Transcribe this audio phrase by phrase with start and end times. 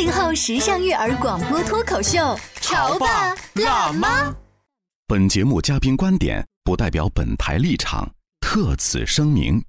[0.00, 4.34] 八零后时尚育儿广播脱口秀，潮爸辣妈。
[5.06, 9.62] 本节目嘉宾观点不代表本台立场，特此声明。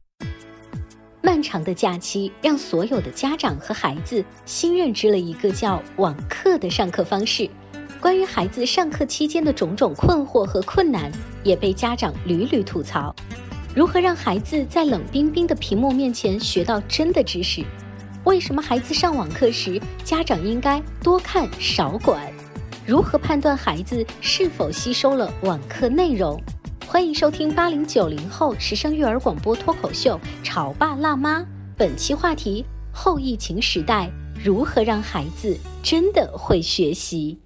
[1.21, 7.49] 漫长的假期让所有的家长和孩子新认知了一个叫网课的上课方式。
[7.99, 11.12] 关于孩子上课期间的种种困惑和困难，
[11.43, 13.13] 也被家长屡屡吐槽。
[13.76, 17.66] 如何让孩子在冷冰冰的屏幕面前学到真的知识？
[18.23, 22.31] 为什么孩子上网课时，家长应该多看少管？
[22.85, 26.39] 如何判断孩子是否吸收了网课内容？
[26.85, 31.39] 欢迎收听八零九零后时尚育儿广播脱口秀《潮爸辣妈》。
[31.75, 34.07] 本期话题：后疫情时代，
[34.43, 37.39] 如何让孩子真的会学习？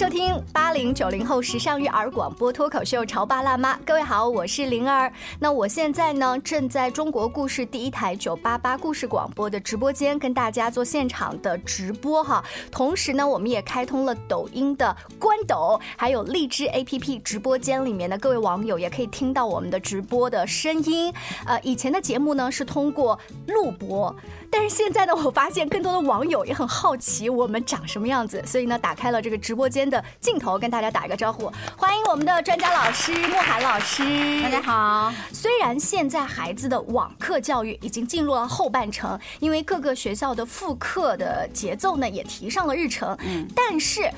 [0.00, 3.76] 收听八零九零后时尚育儿广播脱口秀《潮爸辣妈》。
[3.84, 5.12] 各位好，我是灵儿。
[5.38, 12.42] 那我现在呢，正在中国故事第一台九八八故事广播的直播间跟大家做现场的直播哈。
[12.72, 21.12] 同时呢，我们也开通了抖音的官抖，还有荔枝 APP 直播间里面的各位网友也可以听到我们的直播的声音。
[21.44, 24.16] 呃，以前的节目呢是通过录播，
[24.50, 29.90] 但是现在呢，我发现更多的网友也很好奇我们长什么样子，所以呢，打开了这个直播间。
[29.90, 35.12] 的镜头跟大家打一个招呼，欢迎我们的专家老师莫涵老师，大家好。
[35.32, 44.08] 虽然现在孩子的网课教育已经进入了后半程，因为各个学校的复课的节奏呢也提上了日程，嗯，但是。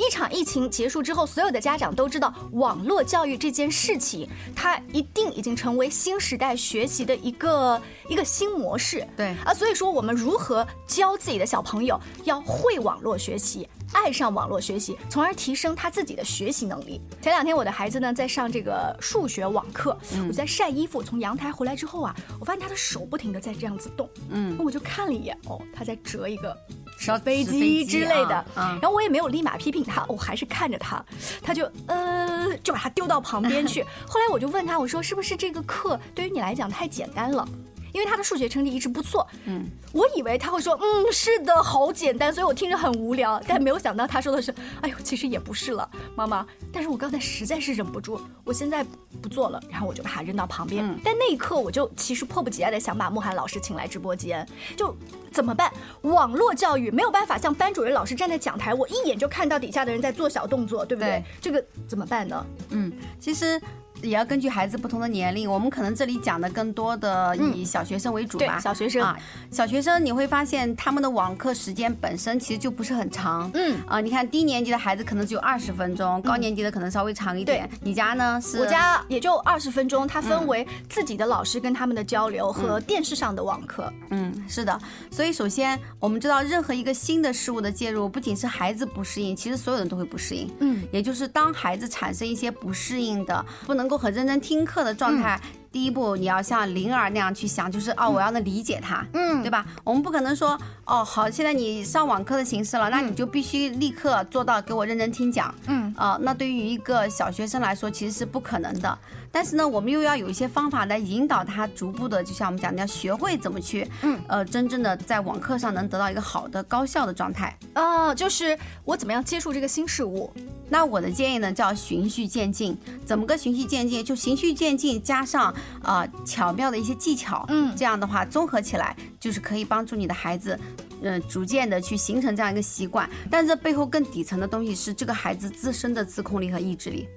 [0.00, 9.06] 一场疫情结束之后，所有的家长都知道，网络教育这件事情，它一定已经成为新时代学习的一个一个新模式。
[9.14, 16.98] 对啊，所以说我们如何教自己的小朋友要会网络学习，爱上网络学习，从而提升他自己的学习能力。
[17.20, 19.94] 前两天我的孩子呢在上这个数学网课，
[20.26, 26.56] 我在晒衣服，从阳台回来之后啊，我发现他的手不停的在这样子动，嗯，我就看了一眼，哦，他在折一个。
[26.98, 31.04] 小飞机之类的，然后我也没有立马批评他，我还是看着他，
[31.42, 33.82] 他就呃就把它丢到旁边去。
[34.08, 37.46] 后来我就问他，我说是不是这个课对于你来讲太简单了？
[37.92, 48.84] 因为他的数学成绩一直不错，嗯，我以为他会说，嗯，是的，好简单，所以我听着很无聊，但没有想到他说的是，哎呦，其实也不是了，妈妈，但是我刚才实在是忍不住，我现在
[49.20, 54.46] 不做了，然后我就把它扔到旁边，但那一刻我就其实迫不及待的想把慕寒老师请来直播间，
[54.76, 54.94] 就
[55.32, 55.72] 怎么办？
[56.02, 61.22] 网络教育没有办法像班主任老师站在讲台，我一眼就看到底下的人在做小动作，对不对？
[61.40, 62.46] 这个怎么办呢？
[62.70, 63.60] 嗯，其实。
[64.02, 68.58] 也要根据孩子不同的年龄，我们可能这里讲的更多的以小学生为主吧。
[68.58, 69.16] 小学生啊，
[69.50, 73.50] 小学生你会发现他们的网课时间本身其实就不是很长。
[73.52, 77.68] 嗯啊，你看低年级的孩子可能只有二十分钟，高年级的可能稍微长一点。
[77.82, 78.40] 你家呢？
[78.40, 78.58] 是？
[78.58, 83.92] 我家也就二十分钟，它分为自己的老师跟他们的交流和电视上的网课。
[84.10, 84.80] 嗯，是的。
[85.10, 90.50] 所以首先我们知道，任何一个新的事物的介入，不仅是孩子不适应，其实所有人都会不适应。
[90.60, 93.79] 嗯，也就是当孩子产生一些不适应的，不能。
[93.80, 95.40] 能够很认真听课的状态，
[95.72, 99.64] 第一步你要像灵儿那样去想，就是哦，我要能理解他，嗯，对吧？
[99.84, 108.98] 我们不可能说哦，好，现在你上网课的形式了，那你就必须立刻做到给我认真听讲，嗯，啊，那对于一个小学生来说，其实是不可能的。
[109.32, 117.56] 但是呢，我们又要有一些方法来引导他，逐步的，就像我们讲的，要学会怎么去，嗯，呃，真正的在网课上能得到一个好的高效的状态。
[117.74, 120.32] 啊，就是我怎么样接触这个新事物。
[120.68, 122.76] 那我的建议呢，叫循序渐进。
[123.04, 124.04] 怎么个循序渐进？
[124.04, 130.58] 就循序渐进加上啊巧妙的一些技巧，嗯，这样的话综合起来，就是可以帮助你的孩子，
[131.02, 133.08] 嗯，逐渐的去形成这样一个习惯。
[133.30, 137.08] 但这背后更底层的东西是这个孩子自身的自控力和意志力。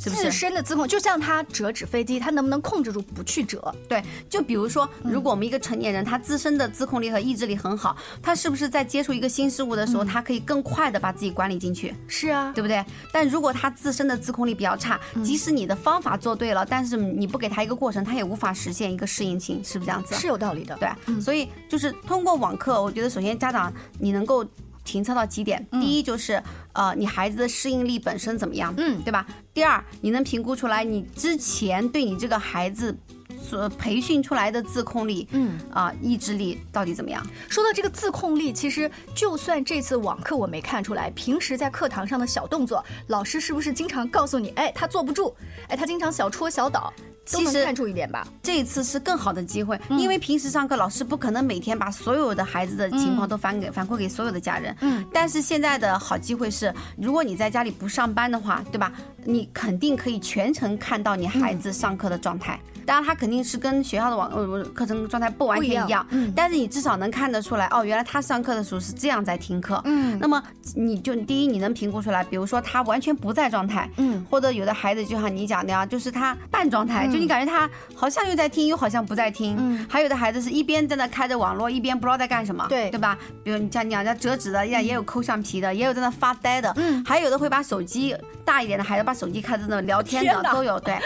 [0.00, 3.72] 是不是自身的自控，就像他折纸飞机，他能不能控制住不去折？
[3.88, 11.94] 对，就比如说，如果我们一个成年人，他自身的自控力和意志力很好，他是不是在接触一个新事物的时候，他可以更快的把自己管理进去？
[12.08, 12.82] 是啊，对不对？
[13.12, 20.14] 但如果他自身的自控力比较差，即使你的方法做对了，但是你不给他一个过程，他也无法实现一个适应性，是不是这样子？
[20.14, 20.78] 是有道理的。
[20.78, 24.46] 对，所以就是通过网课，我觉得首先家长你能够。
[24.90, 25.64] 评测到几点？
[25.70, 26.42] 第一就是，
[26.72, 28.74] 呃，你孩子的适应力本身怎么样？
[28.76, 29.24] 嗯，对吧？
[29.54, 32.92] 第二，你能评估出来你之前对你这个孩子
[33.40, 37.24] 所培训出来的自控力，嗯，啊，意志力到底怎么样？
[37.48, 45.32] 说到这个自控力，其实就算这次网课我没看出来，平时在课堂上的小动作，老师是不是经常告诉你，哎，他坐不住，
[45.68, 46.92] 哎，他经常小戳小倒？
[47.38, 54.74] 其实看出一点吧，这一次是更好的机会，因为平时上课老师不可能每天把所有的孩子的情况都反给反馈给所有的家人。
[54.80, 58.92] 嗯，但是现在的好机会是，如果你在家里不上班的话，对吧？
[59.24, 62.58] 你肯定可以全程看到你孩子上课的状态。
[62.86, 70.42] 当然，他肯定是跟学校的网呃课程状态不完全一样，嗯，但是你至少能看得出来，哦，原来他上课的时候是这样在听课，嗯，那么
[70.74, 83.16] 你就第一你能评估出来，比如说他完全不在状态，嗯，或者有的孩子就像你讲的呀，就是他半状态，就你感觉他好像又在听，又好像不在听，嗯，还有的孩子是一边在那开着网络，一边不知道在干什么，对，对吧？
[83.44, 90.96] 比如你像你讲折纸的，也也有抠橡皮的，也有在那发呆的，嗯，还有的会把手机大一点的孩子把手机开着那聊天的都有，对。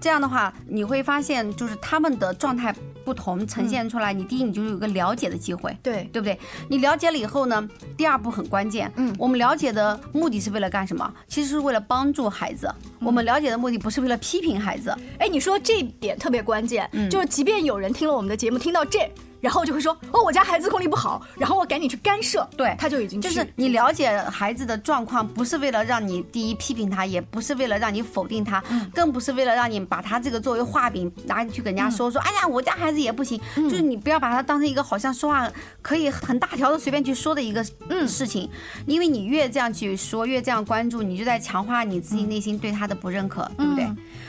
[0.00, 2.74] 这样的话，你会发现就是他们的状态
[3.04, 4.12] 不同呈现出来。
[4.12, 6.36] 你第一，你就有个了解的机会，对对不对？
[6.68, 7.66] 你了解了以后呢，
[7.96, 8.92] 第二步很关键。
[8.96, 11.10] 嗯，我们了解的目的是为了干什么？
[11.28, 12.68] 其实是为了帮助孩子。
[12.98, 14.94] 我们了解的目的不是为了批评孩子。
[15.20, 19.08] 哎，你说这点特别关键，就是即便有人听了我们的节目，听到这。
[19.44, 22.48] 然后就会说哦，我家孩子控力不好，然后我赶紧去干涉。
[22.56, 28.64] 对，他就已经就是你了解孩子的状况，不是为了让你第一批评他，也不是为了让你否定他，
[28.94, 32.18] 更不是为了让你把他这个作为画饼拿去跟人家说说。
[32.22, 35.46] 哎呀，我家孩子也不行，就是你不要把他当成一个好像说话
[35.82, 37.62] 可以很大条的随便去说的一个
[38.08, 38.48] 事情，
[38.86, 43.86] 因为你越这样去说，越这样关注，你就在强化你自己内心对他的不认可，对不对？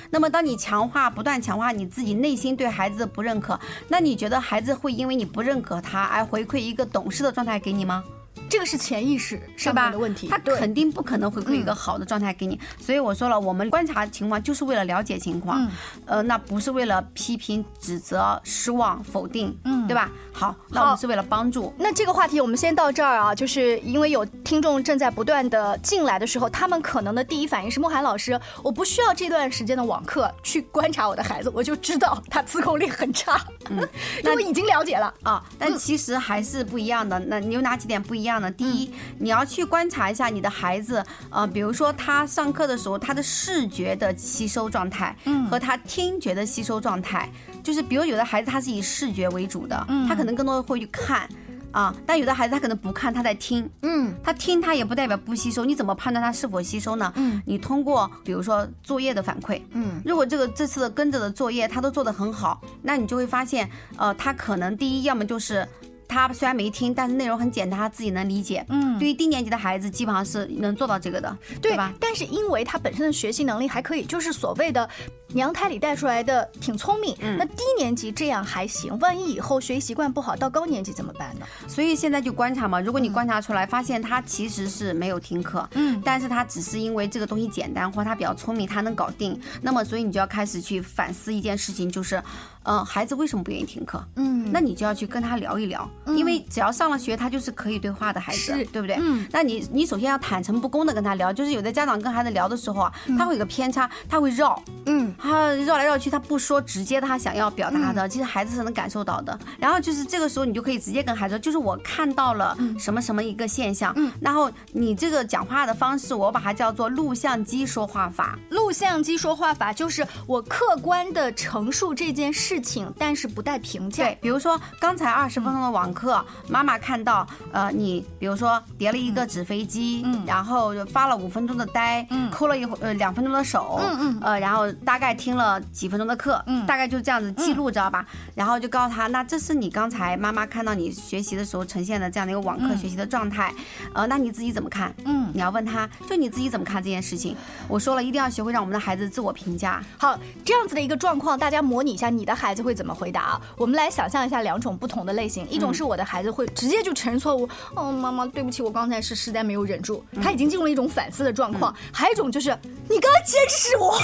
[0.10, 8.04] 那么，当你强化、不断强化你自己内心对孩子的不认可，那你觉得孩子会因为你不认可他而回馈一个懂事的状态给你吗？
[8.48, 12.60] 这个是潜意识上面的问题，他肯定不可能回馈一个好的状态给你。
[12.80, 15.68] 所以我说了，我们观察情况就是为了了解情况，
[16.06, 20.10] 呃，那不是为了批评、指责、失望、否定，嗯，对吧？
[20.34, 21.74] 好，那我们是为了帮助。
[21.78, 33.40] 那这个话题我们先到这儿啊，就是因为有听众正在不断的进来的时候，他们可能的第一反应是：莫涵老师，我不需要这段时间的网课去观察我的孩子，我就知道他自控力很差。
[33.70, 33.88] 嗯，
[34.24, 37.18] 那我已经了解了啊，但其实还是不一样的。
[37.18, 38.52] 那你有哪几点不一样呢？
[38.52, 47.30] 第一，你要去观察一下你的孩子，呃，比如说他上课的时候，他的视觉的吸收状态，嗯，和他听觉的吸收状态，
[47.66, 51.28] 就是比如有的孩子他是以视觉为主的，嗯，他可能更多的会去看。
[51.72, 57.12] 啊，但有的孩子他可能不看，他在听，嗯，他听他也不代表不吸收，你怎么判断他是否吸收呢？
[57.18, 65.68] 嗯，你通过比如说作业的反馈，嗯，如果这个这次的跟着的作业他都做得很好，那你就会发现，呃，他可能第一要么就是。
[66.08, 68.64] 他虽然没听，但是内容很简单，他自己能理解。
[68.70, 71.92] 嗯，对于低年级的孩子，基本上是能做到这个的，对吧？
[72.00, 74.88] 但是因为他本身的学习能力还可以，就是所谓的
[75.36, 77.14] 娘胎里带出来的挺聪明。
[77.20, 81.46] 嗯，那低年级这样还行，万一以后学习习惯不好，到高年级怎么办呢？
[81.68, 89.38] 所以现在就观察嘛，如果你观察出来，发现他其实是没有听课，嗯，但是他只是因为这个东西简单，或他比较聪明，他能搞定。
[89.62, 92.24] 那么，所以你就要开始去反思一件事情，就是，
[92.64, 94.02] 嗯，孩子为什么不愿意听课？
[94.16, 95.86] 嗯，那你就要去跟他聊一聊。
[96.16, 98.96] 因为只要上了学，他就是可以对话的孩子，对不对？
[99.02, 109.38] 嗯，那你你首先要坦诚不公的跟他聊，就是有的家长跟孩子聊的时候啊，他会有个偏差，他会绕，嗯，他绕来绕去，他不说直接他想要表达的，其实孩子是能感受到的。
[109.60, 118.38] 然后就是这个时候，你就可以直接跟孩子说，就是我看到了什么什么一个现象，嗯，然后你这个讲话的方式，我把它叫做录像机说话法。
[118.50, 124.04] 录像机说话法就是我客观的陈述这件事情，但是不带评价。
[124.04, 126.24] 对，比如说刚才二十分钟的网课。
[126.48, 138.06] 妈妈看到，呃，你比如说叠了一个纸飞机，嗯，然后发了五分钟的呆，嗯，抠了一会呃两分钟的手，嗯嗯，呃，然后大概听了几分钟的课，嗯，大概就这样子记录，知道吧？
[138.36, 143.54] 然后就告诉他，那这是你刚才妈妈看到你学习的时候呈现的这样的一个网课学习的状态，
[143.94, 144.94] 呃，那你自己怎么看？
[145.06, 147.36] 嗯，你要问他，就你自己怎么看这件事情？
[147.68, 149.82] 我说了一定要学会让我们的孩子自我评价。
[149.98, 153.42] 好，这样子的一个状况，大家模拟一下，你的孩子会怎么回答啊？
[153.58, 156.36] 我们来想象一下两种不同的类型，一种是我的孩子。
[156.36, 157.48] 会直接就承认错误。
[157.76, 160.04] 哦，妈妈，对不起，我刚才是实在没有忍住。
[160.22, 161.74] 他已经进入了一种反思的状况。
[161.94, 162.50] 还有一种就是，
[162.90, 163.98] 你刚刚监视我。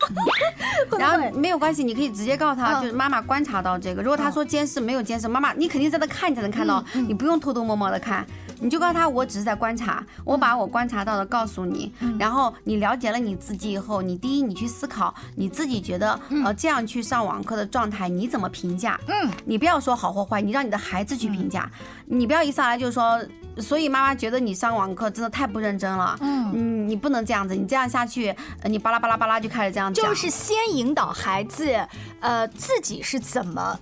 [0.98, 2.82] 然后没有关系，你可以直接告诉他，嗯。
[2.82, 4.02] 就是妈妈观察到这个。
[4.02, 8.26] 如果他说监视没有监视，妈妈你肯定在那看，你才能看到，嗯你不用偷偷摸摸的看。
[8.58, 12.16] 你就告诉他，我只是在观察，我把我观察到的告诉你，嗯。
[12.18, 18.98] 然后你了解了你自己以后，你第一你去思考你自己觉得呃这样去上网课的状态你怎么评价？
[19.08, 21.70] 嗯，你不要说好或坏，你让你的孩子去评价，
[22.06, 23.20] 你不要一上来就说，
[23.58, 28.28] 所以妈妈觉得你上网课真的太不认真了，嗯，你不能这样子，你这样下去，
[28.62, 31.74] 呃你巴拉巴拉巴拉就开始这样讲，就是先引导孩子，
[32.20, 33.78] 呃，自己是怎么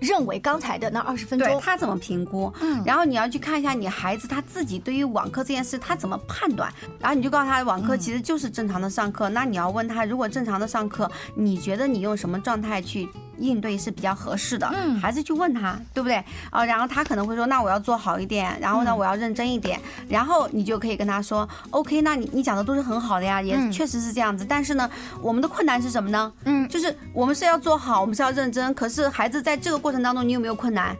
[0.00, 1.60] 认为刚才的那二十分钟。
[1.60, 2.82] 他怎么评估，嗯。
[2.86, 13.08] 然后你要去看一下你孩子他自己对于网课这件事他怎么判断，然后你就告诉他网课其实就是正常的上课，那你要问他，如果正常的上课，你觉得你用什么状态去
[13.38, 14.68] 应对是比较合适的？
[14.74, 16.22] 嗯还是去问他，对不对？
[16.50, 24.90] 啊，然后他可能会说，那我要做好一点，然后呢，嗯我要认真一点，然后你就可以跟他说，OK，那你你讲的都是很好的呀，也嗯确实是这样子，但是呢，
[25.22, 26.32] 我们的困难是什么呢？
[26.44, 30.96] 嗯就是我们是要做好，我们是要认真，可是孩子在这个过程当中，你有没有困难？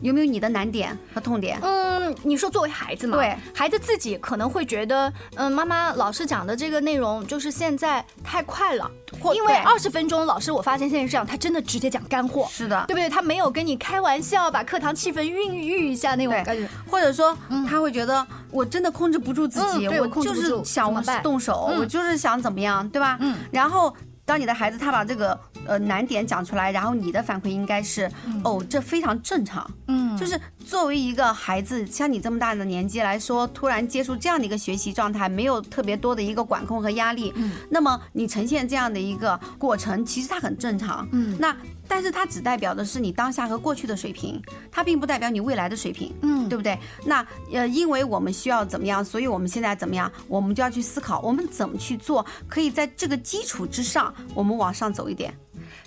[0.00, 1.58] 有没有你的难点和痛点？
[1.62, 8.90] 嗯，你说作为孩子嘛，对，孩子自己可能会觉得，嗯，妈妈老师讲的这个内容就是现在太快了，
[9.34, 13.08] 因为二十分钟，老师我发现现在是这样，他真的直接讲干货，是的，对不对？
[13.08, 16.68] 他没有跟你开玩笑，把课堂气氛孕育一下那种感觉。
[16.90, 17.36] 或者说
[17.68, 23.18] 他会觉得我真的控制不住自己，嗯我控制就不想动手，嗯我就是想怎么样，对吧？
[23.20, 23.36] 嗯。
[23.50, 28.10] 然后当你的孩子他把这个呃难点讲出来，然后你的反馈应该是，
[28.44, 29.68] 哦，这非常正常。
[29.88, 41.08] 嗯就是作为一个孩子，像你这么大的年纪来说，突然接触这样的一个学习状态，没有特别多的一个管控和压力，嗯那么你呈现这样的一个过程，其实它很正常。
[41.12, 41.56] 嗯那
[41.88, 44.40] 但是它只代表的是你当下和过去的水平，
[44.70, 46.14] 它并不代表你未来的水平。
[46.22, 46.76] 嗯对不对？
[47.06, 55.32] 那呃，因为我们需要怎么样，所以我们现在怎么样，我们就要去思考，我们怎么去做，可以在这个基础之上，我们往上走一点。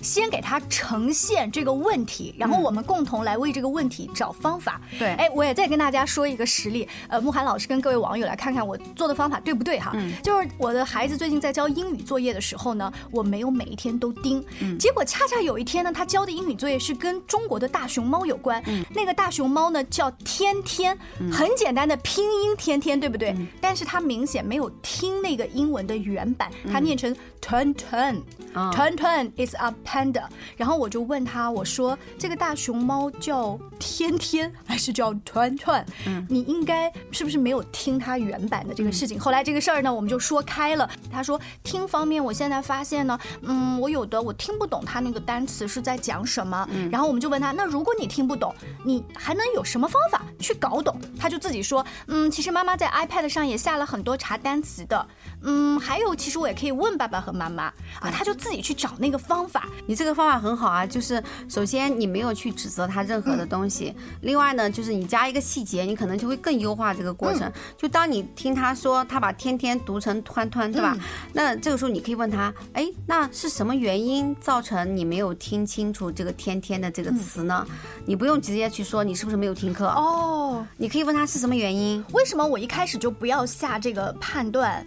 [0.04, 4.80] 先给他呈现这个问题，然后我们共同来为这个问题找方法。
[5.00, 5.14] 对。
[5.14, 9.92] 哎，我也再跟大家说一个实例，呃，慕寒老师跟各位网友来看看我做的方法对不对哈？
[9.96, 10.14] 嗯。
[10.22, 14.44] 就是我的孩子最近在交英语作业的时候呢，我没有每一天都盯，
[14.78, 18.62] 结果恰恰有一天呢，他交的英语作业是跟中国的大熊猫有关，
[18.94, 20.98] 那个大熊猫呢叫天天，
[21.32, 23.34] 很简单的拼音天天，对不对？
[23.62, 28.22] 但是他明显没有听那个英文的原版，他念成 turn turn。
[28.54, 28.72] 啊。
[28.74, 30.24] Turn Turn is a panda。
[30.58, 35.86] 然后我就问他，我说这个大熊猫叫天天还是叫 Turn Turn？
[36.08, 39.20] 嗯，你应该是不是没有听它原版的这个事情？
[39.20, 40.90] 后来这个事儿呢，我们就说开了。
[41.12, 46.68] 他说听方面，我现在发现呢，嗯，我有的我听不懂他那个单词是在讲什么。
[46.92, 51.00] 然后我们就问他，那如果你听不懂，你还能有什么方法去搞懂？
[51.20, 55.06] 他就自己说，嗯，其实妈妈在 iPad 上也下了很多查单词的。
[55.44, 57.64] 嗯，还有其实我也可以问爸爸和妈妈
[58.00, 59.68] 啊，他就自己去找那个方法。
[59.86, 67.52] 你这个方法很好啊，就是首先你没有去指责他任何的东西，另外呢，就是你加一个细节，你可能就会更优化这个过程。
[67.78, 70.98] 就当你听他说他把天天读成团团，对吧？
[71.34, 77.66] 那这个时候你可以问他，哎，那是什么原因造成你没有听清楚这个天天的这个词呢？
[78.06, 82.04] 你不用直接去说你是不是没有听课，哦，你可以问他是什么原因。
[82.14, 84.86] 为什么我一开始就不要下这个判断？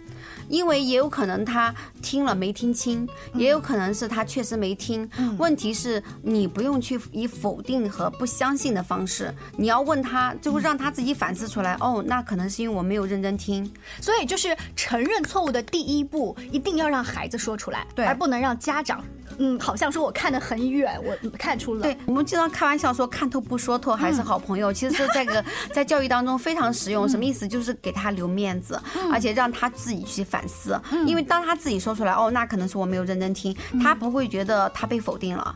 [0.49, 5.09] 因为也有可能他听了没听清，也有可能是他确实没听。
[5.37, 11.75] 问题是你不用去以否定和不相信的方式，你要问他，就会让他自己反思出来。
[11.79, 13.69] 哦，那可能是因为我没有认真听。
[14.01, 19.03] 所以就是承认错误的第一步，一定要让孩子说出来，而不能让家长，
[19.39, 21.81] 嗯，好像说我看得很远，我看出了。
[21.81, 27.07] 对，我们经常开玩笑说看透不说透还是好朋友，其实是这个 在教育当中非常实用。
[27.07, 27.47] 什么意思？
[27.47, 28.79] 就是给他留面子，
[29.11, 30.79] 而且让他自己去反思。
[31.05, 35.55] 因为当他自己说出来，哦，那可能是我没有认真听，他不会觉得他被否定了。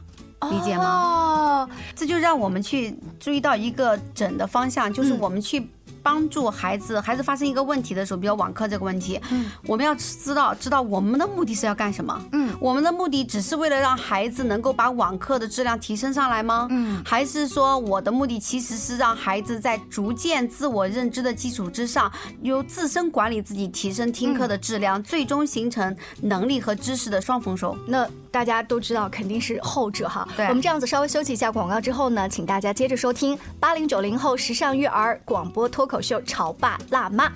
[0.50, 0.84] 理解吗？
[0.86, 5.68] 哦，这就让我们去注意到一个整的方向，就是我们去
[6.04, 16.68] 帮助孩子，孩子发生一个问题的时候，比如网课这个问题，嗯，我们要知道知道我们的目的是要干什么，嗯，我们的目的只是为了让孩子能够把网课的质量提升上来吗？
[16.70, 27.78] 嗯，还是说我的目的其实是让孩子在逐渐自我认知的基础之上，由自身管理自己，提升听课的质量，最终形成能力和知识的双丰收。
[27.86, 30.28] 那大家都知道肯定是后者哈。
[30.38, 37.28] 对我们这样子稍微休息一下广告之后呢，请大家接着收听八零九零后时尚育儿广播脱口秀《潮爸辣妈》。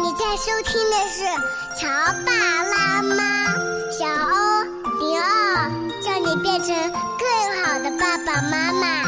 [0.00, 1.24] 你在收听的是
[1.78, 1.86] 《潮
[2.24, 2.32] 爸
[2.64, 3.14] 辣妈》，
[3.90, 4.64] 小欧
[5.00, 5.70] 零二，
[6.00, 6.74] 叫你变成
[7.18, 7.28] 更
[7.62, 9.04] 好的爸爸妈妈。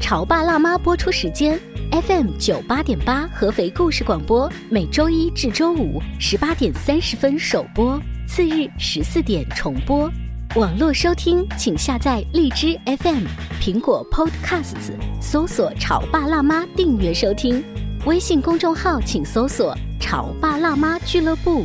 [0.00, 1.60] 潮爸辣妈》播出时间
[1.92, 10.10] FM 九八点八合肥故事广播，每周一至周五十八点三十分首播，次日十四点重播。
[10.56, 13.24] 网络收听，请下载荔枝 FM、
[13.60, 17.62] 苹果 Podcasts，搜索“潮爸辣妈”订阅收听。
[18.04, 21.64] 微信公众号请搜索“潮爸辣妈俱乐部”。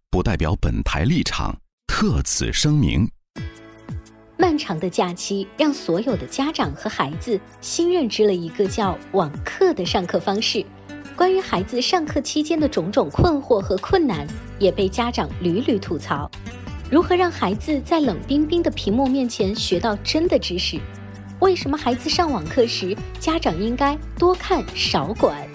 [0.11, 1.55] 不代表本台立场，
[1.87, 3.09] 特此声明。
[4.37, 10.65] 漫长的假期让所有的家长和孩子新认知了一个叫网课的上课方式。
[11.15, 14.27] 关于孩子上课期间的种种困惑和困难，
[14.59, 16.29] 也被家长屡屡吐槽。
[16.91, 20.77] 如何让孩子在冷冰冰的屏幕面前学到真的知识？
[21.39, 25.47] 为什么孩子上网课时，家长应该多看少管？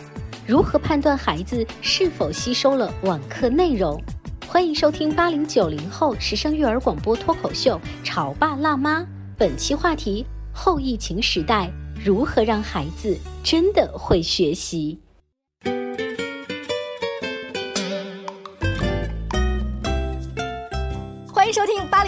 [0.46, 4.02] 如何判断孩子是否吸收了网课内容？
[4.48, 9.00] 欢迎收听八零九零后时尚育儿广播脱口秀《潮爸辣妈》。
[9.36, 11.68] 本期话题：后疫情时代，
[12.02, 14.98] 如何让孩子真的会学习？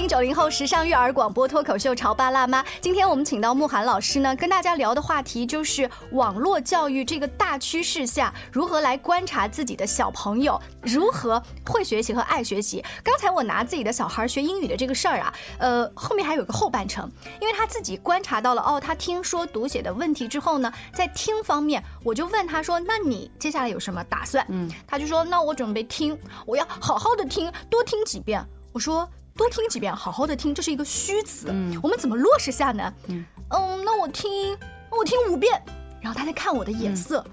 [0.08, 2.62] 九零后时尚育儿广播脱口秀《潮爸辣妈》。
[2.80, 12.82] 今天我们请到慕寒老师呢，跟大家聊的话题就是网络教育这个大趋势下，如何来观察自己的小朋友如何会学习和爱学习。
[13.04, 17.06] 刚才我拿自己的小孩学英语的这个事儿啊，呃，后面还有个后半程，
[17.38, 29.06] 因为他自己观察到了哦，他听说读写的问题之后呢，在听方面，我就问他说：“那你接下来有什么打算？”嗯，他就说：“那我准备听，我要好好的听，多听几遍。”我说。
[29.38, 31.46] 多听几遍，好好的听，这是一个虚词。
[31.50, 32.92] 嗯，我们怎么落实下呢？
[33.06, 34.58] 嗯，嗯，那我听，
[34.90, 35.62] 我听五遍，
[36.00, 37.24] 然后他在看我的眼色，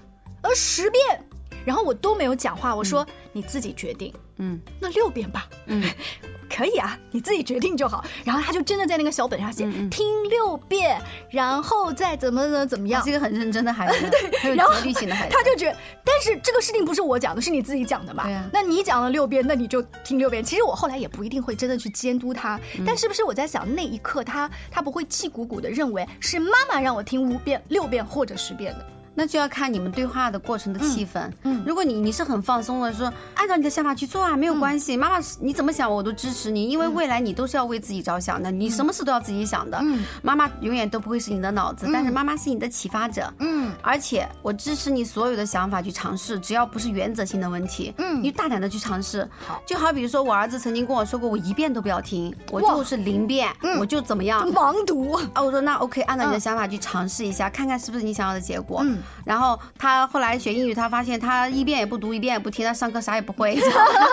[0.42, 1.02] 呃，十遍，
[1.64, 4.14] 然后我都没有讲话，我说你自己决定。
[4.36, 5.48] 嗯，那六遍吧。
[5.66, 5.82] 嗯。
[6.56, 8.02] 可以啊，你自己决定就好。
[8.24, 13.02] 然后他就真的在那个小本上写，听六遍，然后再怎么怎么怎么样。
[13.02, 14.08] 是一个很认真的孩子，
[14.42, 15.36] 对，然后条理型的孩子。
[15.36, 18.24] 他就觉得，但是这个事情不是我讲的，是你自己讲的嘛？
[18.24, 20.42] 对那你讲了六遍，那你就听六遍。
[20.42, 28.86] 其实我后来也不一定会真的去监督他，但是不是我在想那一刻，他他不会气鼓鼓的认为是妈妈让我听五遍、六遍或者十遍的。
[29.16, 31.28] 那就要看你们对话的过程的气氛。
[31.42, 34.96] 嗯，如果你你是很放松的，说按照你的想法去做啊，没有关系。
[34.96, 39.78] 妈妈你怎么想我都支持你，因为未来你都是要为自己着想的，你什么事都要自己想的。
[39.80, 43.32] 嗯，妈妈永远都不会是你的脑子，但是妈妈是你的启发者。
[43.38, 47.94] 嗯，而且我支持你所有的想法去尝试，只要不是原则性的问题。
[47.96, 49.26] 嗯，你大胆的去尝试。
[49.46, 53.48] 好，就好比说我儿子曾经跟我说过，我一遍都不要听，我就是零遍，
[53.80, 55.42] 我就怎么样盲读啊。
[55.42, 58.82] 我说那 OK，按照你的想法去尝试一下，看看是不是你想要的结果。
[58.84, 58.98] 嗯。
[59.24, 63.58] 然后他后来学英语，他发现他一遍也不读，一遍也不听，他上课啥也不会。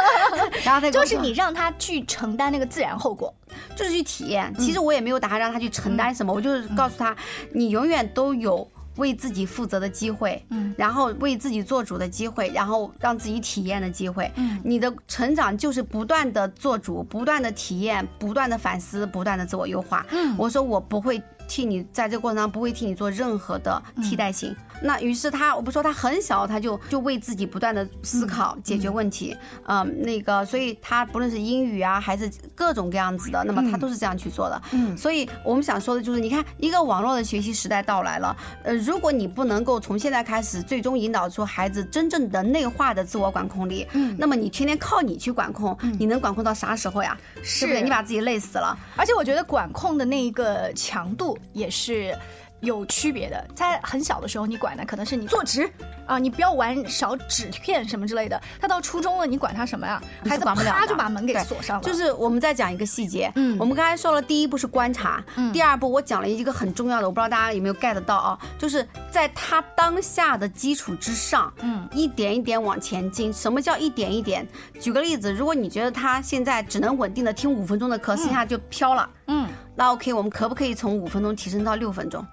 [0.65, 3.33] 然后他就是你让他去承担那个自然后果，
[3.75, 4.53] 就是去体验。
[4.57, 7.15] 其实我也没有打算让他去承担什么，我就是告诉他，
[7.51, 14.31] 你永远都有为自己负责的机会，嗯，然后为自己做主的机会，然后让自己体验的机会。
[14.35, 20.05] 嗯，你的成长就是不断的做主，不断的体验，不断的反思，不断的自我优化。
[20.09, 21.21] 嗯，我说我不会。
[21.45, 24.55] 替你在这个过程当中不会替你做任何的替代性。
[24.81, 29.35] 那于是他，我不说他很小，他就就为自己不断的思考解决问题。
[29.67, 34.61] 嗯，那个，所以他不论是英语啊，还是各种各样子的，那么他都是这样去做的。
[34.71, 38.35] 嗯，所以我们想说的就是，你看一个网络的学习时代到来了。
[38.63, 47.17] 呃，如果你不能够从现在开始最终引导出孩子真正的内化的自我管控力，嗯，那么你天天靠你去管控，你能管控到啥时候呀？
[47.41, 47.81] 是不是？
[47.81, 48.77] 你把自己累死了。
[48.95, 51.37] 而且我觉得管控的那一个强度。
[51.53, 52.17] 也是
[52.63, 55.69] 有区别的，在很小的时候，你管的可能是你坐直
[56.05, 58.41] 啊，你不要玩少纸片什么之类的。
[58.59, 60.01] 他到初中了，你管他什么呀？
[60.25, 61.83] 孩子啪就把门给锁上了。
[61.83, 73.31] 就是我们再讲一个细节，嗯，我们刚才说了，第一步是观察，嗯，第二步我讲了一个很重要的，我不知道大家有没有 get 到啊，就是在他当下的基础之上，嗯，一点一点往前进。
[73.33, 74.47] 什么叫一点一点？
[74.79, 79.49] 举个例子，如果你觉得他现在只能稳定的听五分钟的课，剩下就飘了，嗯。
[79.75, 82.23] 那 OK，我们可不可以从五分钟提升到六分钟？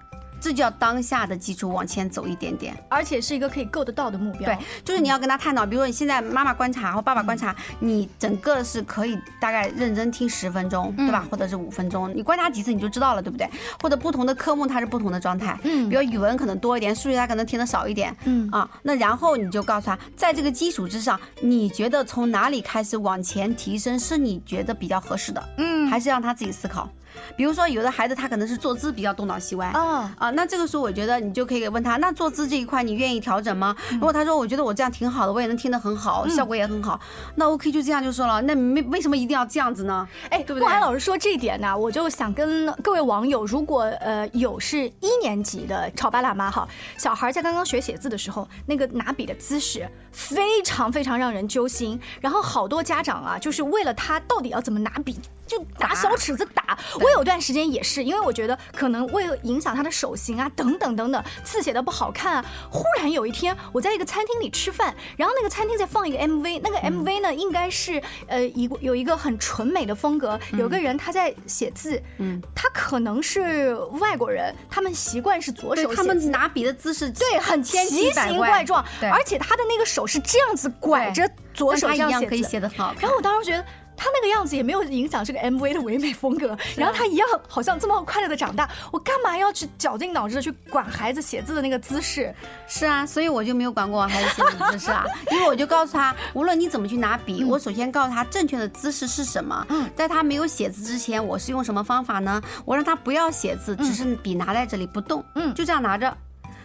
[0.41, 4.45] 这就要当下的基础往前走一点点，而且是一个可以够得到的目标。
[4.45, 11.27] 对，就是你要跟他探讨，比如说你现在妈妈观察或爸爸观察，你整个是可以大概认真听十分钟，对吧？
[11.29, 13.47] 或者是五分钟，你观察几次你就知道了，对不对？
[13.81, 26.89] 或者不同的科目它是不同的状态，嗯，比如语文可能多一点，数学他可能听的少一点，嗯啊，那然后你就告诉他，在这个基础之上，你觉得从哪里开始往前提升是你觉得比较合适的，嗯，还是让他自己思考。
[27.35, 33.75] 比如说，有的孩子他可能是坐姿比较东倒西歪啊啊，那这个时候我觉得你就可以问他，那坐姿这一块你愿意调整吗？
[33.91, 36.99] 如果他说我觉得我这样挺好的，我也能听得很好，效果也很好，
[37.35, 38.41] 那 OK 就这样就说了。
[38.41, 40.07] 那没为什么一定要这样子呢？
[40.29, 40.61] 哎，对不对？
[40.61, 55.19] 莫涵老师说这一点呢，我就想跟各位网友，如果呃有是一年级的潮爸辣妈哈，小孩在刚刚学写字的时候，那个拿笔的姿势非常非常让人揪心，然后好多家长啊，就是为了他到底要怎么拿笔。
[55.47, 62.45] 就拿小尺子打，我有段时间也是，因为我觉得可能为了影响他的手型啊，等等等等，字写的不好看啊。
[62.69, 77.77] 忽然有一天，我在一个餐厅里吃饭，然后那个餐厅在放一个 MV，那个 MV 呢，应该是呃一有一个很纯美的风格，有个人他在写字，嗯，他可能是外国人，他们习惯是左手，他们拿笔的姿势对很奇
[78.11, 82.11] 形怪状，而且他的那个手是这样子拐着左手这样
[82.43, 83.65] 写的，然后我当时觉得。
[83.95, 92.33] 他那个样子也没有影响这个 MV 的唯美风格，然后他一样好像这么快乐的长大，我干嘛要去绞尽脑汁的去管孩子写字的那个姿势？
[92.67, 99.65] 是啊，所以我就没有管过我孩子写字姿势啊， 因为我就告诉他，无论你怎么去拿笔，我首先告诉他正确的姿势是什么。
[99.69, 102.41] 嗯，在他没有写字之前，我是用什么方法呢？
[102.65, 106.15] 我让他不要写字，只是笔拿在这里不动，嗯，就这样拿着。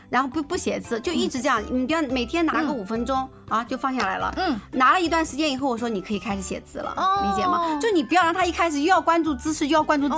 [0.09, 1.63] 然后不不写字，就一直这样。
[1.71, 4.33] 你比方每天拿个五分钟啊，就放下来了。
[4.37, 7.79] 嗯，拿了一段时间以后，我说你可以开始写字了，理解吗？
[7.81, 10.15] 就你不要让他一开始又要关注姿势，又要关注字，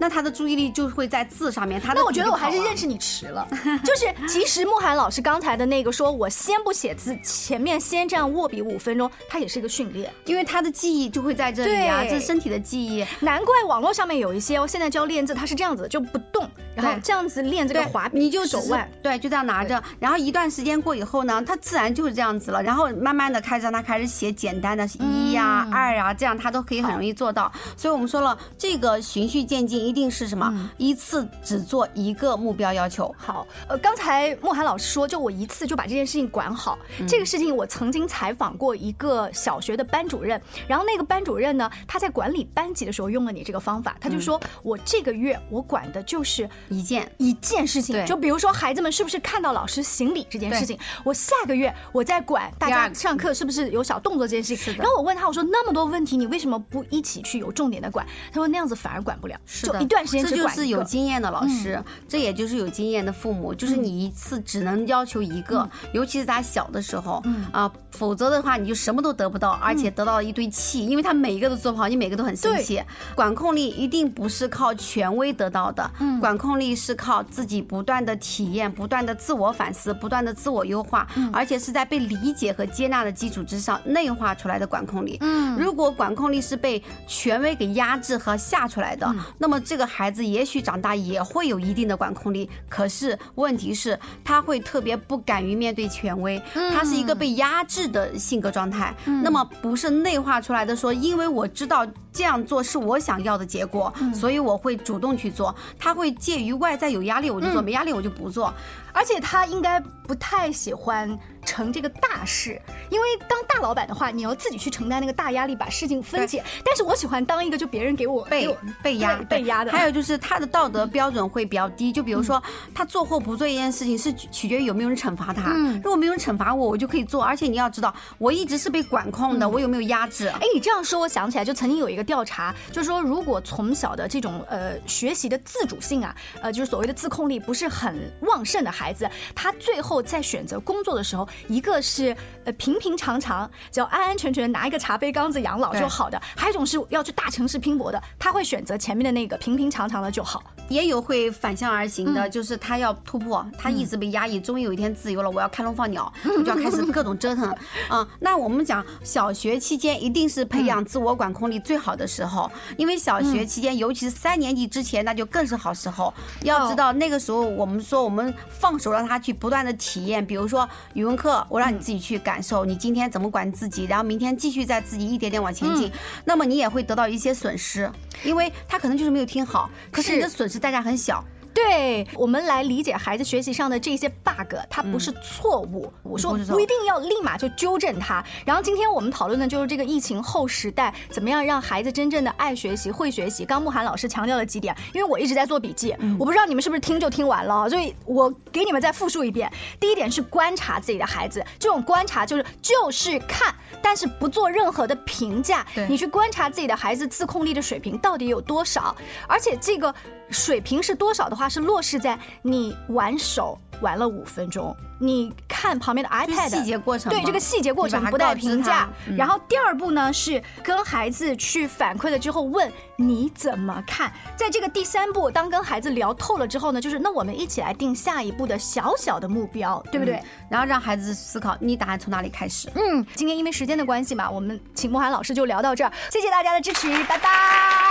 [0.00, 1.80] 那他的注意力就会在字上面。
[1.80, 3.46] 他那我觉得我还是认识你迟了。
[3.84, 13.04] 就是其实慕寒老师刚才的那个说我先不写字，前面先这样握笔五分钟，他也是一个训练，因为他的记忆就会在这里啊，这是身体的记忆。
[13.20, 19.18] 难怪网络上面有一些，我现在教练字，他是这样子就不动，然后这样子练这个滑笔，你就手腕对。
[19.18, 22.62] 就这样拿着，然后一段时间过以后呢，他自然就是这样子了。
[22.62, 27.50] 然后慢慢的开始让他开始写简单的一呀、二啊，这样他都可以很容易做到。
[27.76, 30.70] 所以我们说了，这个循序渐进一定是什么？
[30.76, 33.12] 一次只做一个目标要求。
[33.18, 36.78] 好，呃，刚才莫涵老师说，就我一次就把这件事情管好。
[37.08, 47.10] 这个事情我曾经采访过一个小学的班主任，然后那个班主任呢，他在管理班级的时候用了你这个方法，他就说我这个月我管的就是一件。
[47.18, 49.08] 一件事情，就比如说孩子们是不。
[49.08, 54.76] 是看到老师行礼这件事情，我下个月我再管大家上课是不是有小动作这件事情。
[54.76, 58.06] 然后我问他，我说那么多问题，你为什么不一起去有重点的管？
[58.30, 72.78] 他说那样子反而管不了，就一段时间这就是有经验的老师，这也就是有经验的父母，就是你一次只能要求一个，尤其是他小的时候啊，否则的话你就什么都得不到，而且得到了一堆气，因为他每一个都做不好，你每个都很生气。
[73.14, 78.98] 管控力一定不是靠权威得到的，管控力是靠自己不断的体验，不断。
[78.98, 85.16] 的自我反思，不断的自我优化，而且是在被理解和接纳的基础之上内化出来的管控力。
[85.20, 98.94] 嗯，如果管控力是被权威给压制和吓出来的，那么这个孩子也许长大也会有一定的管控力，可是问题是他会特别不敢于面对权威，他是一个被压制的性格状态。
[99.22, 101.86] 那么不是内化出来的，说因为我知道
[102.18, 105.54] 这样做是我想要的结果，所以我会主动去做。
[105.78, 108.52] 他会介于外在有压力我就做，没压力我就不做。
[108.92, 116.44] 而且他应该不太喜欢成这个大事，因为当大老板的话，你要自己去承担那个大压力，把事情分解。
[116.64, 119.72] 但是我喜欢当一个就别人给我被被压被压的。
[119.72, 122.42] 还有就是他的道德标准会比较低，就比如说
[122.74, 125.52] 他做或不做一件事情是取决于有没有人惩罚他。
[125.82, 127.22] 如果没有人惩罚我，我就可以做。
[127.22, 130.28] 而且你要知道，我一直是被管控的，我有没有压制？
[130.28, 139.08] 哎，你这样说，我想起来，就曾经有一个调查，就是说如果从小的这种呃学习的自主性啊，呃就是所谓的自控力不是很旺盛的孩子。
[139.34, 150.42] 他最后在选择工作的时候，一个是呃平平常常，只要安安全全拿一个茶杯缸子养老就好的；还有一种是要去大城市拼搏的，他会选择前面的那个平平常常的就好。
[150.68, 157.50] 也有会反向而行的，就是他要突破，他一直被压抑，终于有一天自由了，我要开笼放鸟，我就要开始各种折腾
[157.88, 158.06] 啊。
[158.20, 166.12] 那我们讲小学期间一定是培养自我管控力最好的时候，因为小学期间，尤其是三年级之前，那就更是好时候。
[166.42, 169.18] 要知道那个时候，我们说我们放手让他。
[169.18, 175.90] 去不断的体验，比如说语文课，我让你自己去感受，你今天怎么管自己，然后明天继续在自己一点点往前进，
[176.24, 177.90] 那么你也会得到一些损失，
[178.22, 181.24] 因为他可能就是没有听好，可是你的损失代价很小。
[181.58, 185.92] 对，我们来理解孩子学习上的这些 bug，它不是错误。
[186.04, 188.24] 我说不一定要立马就纠正它。
[188.46, 193.44] 然后今天我们讨论的就是这个疫情后时代，怎么样让孩子真正的爱学习、会学习。
[193.44, 199.50] 刚慕寒老师强调了几点，因为我一直在做笔记，我不知道你们是不是听就听完了，所以我给你们再复述一遍。
[199.80, 205.66] 第一点是观察自己的孩子，这种观察就是就是看，但是不做任何的评价。
[205.88, 208.94] 你去观察自己的孩子自控力的水平到底有多少，
[209.26, 209.92] 而且这个。
[210.30, 218.88] 水平是多少的话，是落实在你玩手玩了五分钟，你看旁边的 iPad 细节过程，对这个细节过程不带评价。
[219.16, 230.20] 然后第二步呢是跟孩子去反馈了之后问你怎么看，在这个第三步，当跟孩子聊透了之后呢，就是那我们一起来定下一步的小小的目标，对不对？
[230.50, 232.68] 然后让孩子思考你打算从哪里开始。
[232.74, 237.28] 嗯，今天因为时间的关系嘛，我们请莫涵老师就聊到这儿，谢谢大家的支持，拜拜。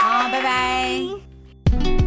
[0.01, 2.06] 好，拜拜。